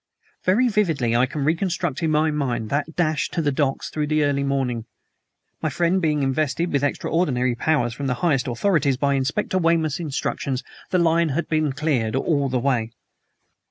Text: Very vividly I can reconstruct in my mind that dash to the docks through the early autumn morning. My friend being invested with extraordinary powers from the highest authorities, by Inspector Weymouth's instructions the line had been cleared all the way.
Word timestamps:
Very 0.45 0.67
vividly 0.67 1.15
I 1.15 1.27
can 1.27 1.45
reconstruct 1.45 2.01
in 2.01 2.09
my 2.09 2.31
mind 2.31 2.71
that 2.71 2.95
dash 2.95 3.29
to 3.29 3.39
the 3.39 3.51
docks 3.51 3.91
through 3.91 4.07
the 4.07 4.23
early 4.23 4.41
autumn 4.41 4.47
morning. 4.47 4.85
My 5.61 5.69
friend 5.69 6.01
being 6.01 6.23
invested 6.23 6.73
with 6.73 6.83
extraordinary 6.83 7.53
powers 7.53 7.93
from 7.93 8.07
the 8.07 8.15
highest 8.25 8.47
authorities, 8.47 8.97
by 8.97 9.13
Inspector 9.13 9.55
Weymouth's 9.59 9.99
instructions 9.99 10.63
the 10.89 10.97
line 10.97 11.29
had 11.29 11.47
been 11.49 11.71
cleared 11.73 12.15
all 12.15 12.49
the 12.49 12.57
way. 12.57 12.93